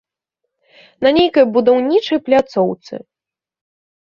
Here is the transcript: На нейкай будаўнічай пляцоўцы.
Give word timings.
На 1.05 1.11
нейкай 1.17 1.45
будаўнічай 1.57 2.19
пляцоўцы. 2.31 2.93